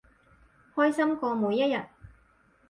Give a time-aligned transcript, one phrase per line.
[0.73, 1.85] 開心過每一日